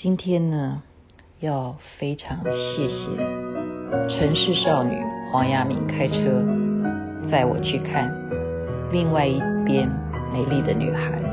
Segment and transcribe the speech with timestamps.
[0.00, 0.80] 今天呢，
[1.40, 3.16] 要非常谢谢
[4.08, 4.96] 城市少女
[5.32, 6.14] 黄亚敏开车
[7.28, 8.08] 载我去看
[8.92, 9.90] 另外一边
[10.32, 11.27] 美丽的女孩。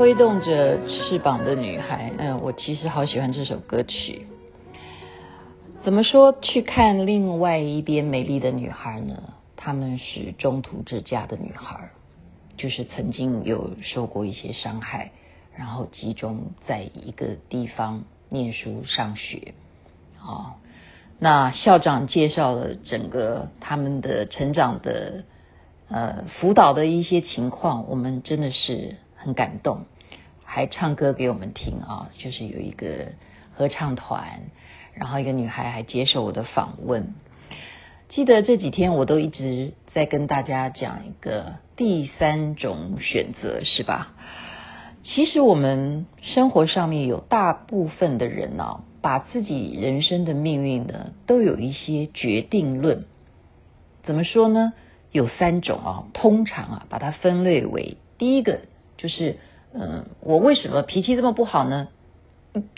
[0.00, 4.26] 挥动着翅膀的女孩，嗯，我其实好喜欢这首歌曲。
[5.84, 9.34] 怎么说去看另外一边美丽的女孩呢？
[9.56, 11.90] 她们是中途之家的女孩，
[12.56, 15.10] 就是曾经有受过一些伤害，
[15.54, 19.52] 然后集中在一个地方念书上学。
[20.26, 20.54] 哦，
[21.18, 25.24] 那校长介绍了整个他们的成长的
[25.90, 29.84] 呃辅导的一些情况，我们真的是很感动。
[30.44, 33.12] 还唱歌给我们听啊，就是有一个
[33.54, 34.40] 合唱团，
[34.94, 37.14] 然后一个女孩还接受我的访问。
[38.08, 44.14] 记得这几天我都一直在跟大家讲一个第三种选择，是吧？
[45.04, 53.06] 其实我们生活上面有大部分的人啊，把自己人生的命运呢，都有一些决定论。
[54.02, 54.72] 怎么说呢？
[55.12, 58.62] 有三种啊，通常啊，把它分类为第一个
[59.00, 59.38] 就是。
[59.72, 61.86] 嗯，我为什么脾气这么不好呢？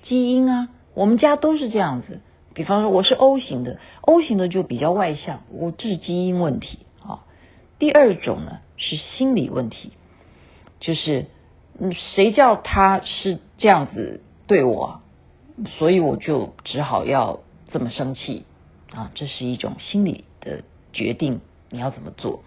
[0.03, 2.21] 基因啊，我们家都是这样子。
[2.53, 7.25] 比方说，我是 O 型的，O 型的就比较外向，我这是基因问题啊。
[7.79, 9.93] 第二种呢是心理问题，
[10.81, 11.25] 就是
[11.79, 15.01] 嗯，谁叫他是这样子对我，
[15.79, 18.45] 所以我就只好要这么生气
[18.93, 19.11] 啊。
[19.15, 20.63] 这是一种心理的
[20.93, 22.43] 决定，你要怎么做？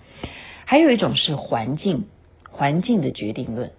[0.66, 2.06] 还有一种是环境，
[2.56, 3.72] 环境的决定论。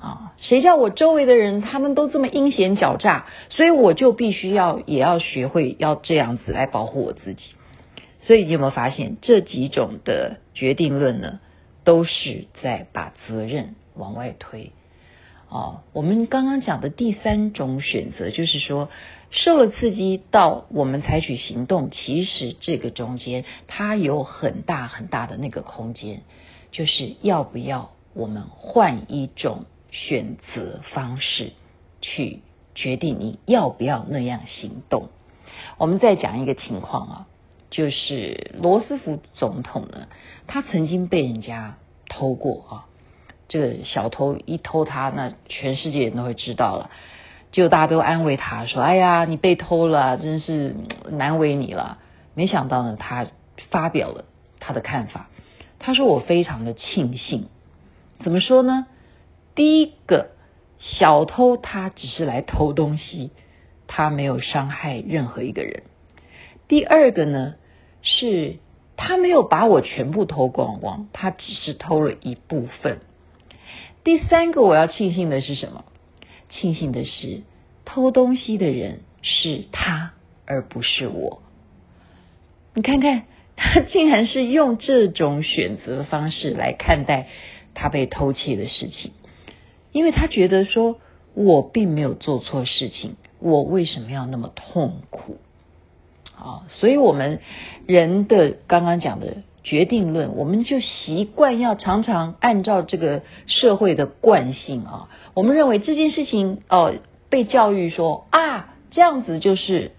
[0.00, 7.42] 啊，谁叫我周围的人他们都这么阴险狡诈，所以我就必须要也要学会要这样子来保护我自己。
[8.20, 11.40] 所以你有没有发现这几种的决定论呢，
[11.84, 14.72] 都是在把责任往外推？
[15.48, 18.90] 哦，我们刚刚讲的第三种选择就是说，
[19.30, 26.22] 受了刺激到我们采取行动，其实这个中间它有很大很大的那个空间，
[26.72, 29.66] 就是要不要我们换一种。
[29.96, 31.52] 选择方式
[32.00, 32.40] 去
[32.74, 35.08] 决定你要不要那样行动。
[35.78, 37.26] 我们再讲一个情况啊，
[37.70, 40.08] 就是罗斯福总统呢，
[40.48, 42.86] 他曾经被人家偷过啊。
[43.46, 46.90] 这个小偷一偷他，那全世界人都会知道了。
[47.52, 50.74] 就大家都安慰他说：“哎呀，你被偷了，真是
[51.08, 51.98] 难为你了。”
[52.34, 53.28] 没想到呢，他
[53.70, 54.24] 发表了
[54.58, 55.28] 他的看法。
[55.78, 57.46] 他说：“我非常的庆幸。”
[58.22, 58.86] 怎么说呢？
[59.54, 60.30] 第一个
[60.78, 63.30] 小偷，他只是来偷东西，
[63.86, 65.82] 他没有伤害任何一个人。
[66.68, 67.54] 第二个呢，
[68.02, 68.56] 是
[68.96, 73.00] 他没有把我全部偷光光，他只是偷了一部分。
[74.02, 75.84] 第三个我要庆幸的是什么？
[76.50, 77.42] 庆幸的是
[77.84, 80.12] 偷东西的人是他，
[80.46, 81.42] 而不是我。
[82.74, 83.24] 你看看，
[83.56, 87.28] 他竟然是用这种选择方式来看待
[87.74, 89.12] 他被偷窃的事情。
[89.92, 90.98] 因为他觉得说，
[91.34, 95.36] 我并没有做错事情，我为什么要那么痛苦？
[96.36, 97.40] 啊，所以我们
[97.86, 106.92] 人的刚刚讲的决定论，我们就习惯要常常按照这个社会的惯性啊，我们认为这件事情哦，
[107.30, 109.92] 被教育说啊，这样子就是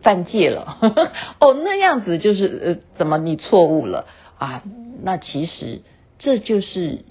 [0.00, 4.06] 犯戒了，呵 呵哦，那样子就是呃，怎么你错误了
[4.38, 4.62] 啊？
[5.02, 5.82] 那其实
[6.24, 7.04] 这就是。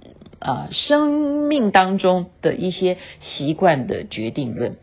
[0.46, 4.76] 啊，生命当中的一些习惯的决定论。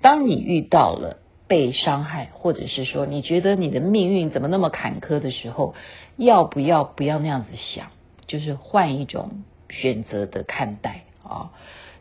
[0.00, 1.16] 当你遇到了
[1.48, 5.74] 被伤害，或者是说你觉得你的命运怎么那么坎坷的时候，
[6.16, 7.88] 要不要不要那样子想？
[8.28, 11.50] 就是换一种选择的看待啊。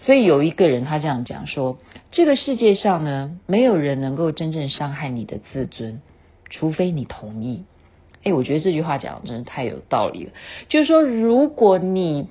[0.01, 1.79] 所以有一个人他这样讲说：
[2.11, 6.03] 这个世界上呢，没有人能够真正伤害你的自尊，
[6.51, 7.65] 除非你同意。
[8.23, 10.31] 哎，我觉得这句话讲的真的太有道理了。
[10.69, 12.27] 就是说，如果你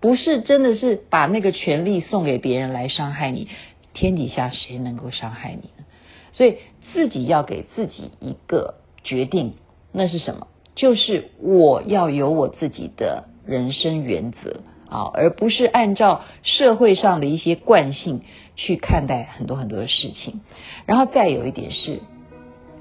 [0.00, 3.48] 不是真的是把那个权利送给别人来伤害你，
[3.94, 5.84] 天底下谁能够伤害你呢？
[6.32, 6.56] 所以
[6.92, 9.54] 自己要给自己一个决定，
[9.92, 10.48] 那是什么？
[10.74, 14.60] 就是我要有我自己的人生原则
[14.90, 18.20] 啊，而不是按照社会上的一些惯性
[18.56, 20.42] 去看待很多很多的事情。
[20.84, 22.00] 然后再有一点是，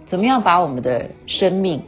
[0.07, 1.83] 怎么样把我们的生命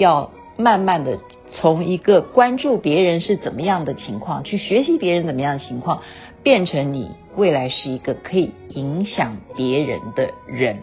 [0.00, 1.18] 要慢慢的
[1.52, 6.00] 从一个关注别人是怎么样的情况，去学习别人怎么样的情况，
[6.42, 10.78] 变成你未来是一个可以影响别人的人。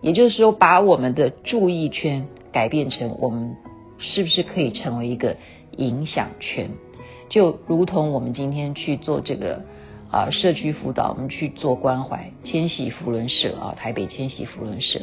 [0.00, 3.56] 也就是说，把我们的注意圈改变成我们
[3.98, 5.36] 是不是可以成为一个
[5.76, 6.70] 影响圈？
[7.30, 9.64] 就如同我们今天去做这个
[10.08, 15.00] 啊社区辅导，我们去做关怀千禧扶轮社啊，台北千禧扶轮社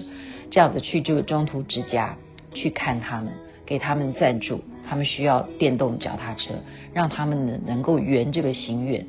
[0.50, 2.18] 这样子去这个中途之家
[2.54, 3.32] 去看他们，
[3.66, 6.56] 给他们赞助，他们需要电动脚踏车，
[6.94, 9.06] 让他们呢能够圆这个心愿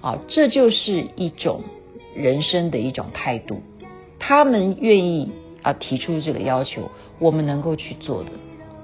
[0.00, 1.62] 啊，这就是一种
[2.14, 3.62] 人生的一种态度。
[4.18, 5.30] 他们愿意
[5.62, 8.30] 啊提出这个要求，我们能够去做的，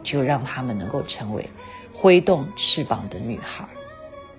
[0.03, 1.49] 就让他们能够成为
[1.93, 3.67] 挥动翅膀的女孩，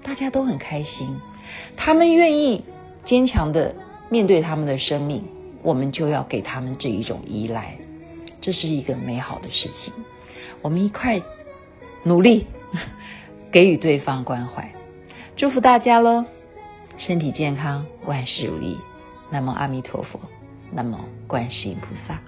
[0.04, 1.20] 大家都很开心。
[1.76, 2.64] 他们愿意
[3.06, 3.74] 坚强的
[4.10, 5.24] 面对他们的生命，
[5.64, 7.78] 我们就要给他们这一种依赖，
[8.42, 9.94] 这是一个美好的事情。
[10.62, 11.22] 我们一块
[12.04, 12.48] 努力
[13.52, 14.74] 给予对方关怀，
[15.36, 16.26] 祝福大家喽，
[16.98, 18.78] 身体健康，万事如意。
[19.30, 20.20] 南无阿弥陀佛。
[20.72, 20.98] 南无
[21.28, 22.20] 观世音菩萨。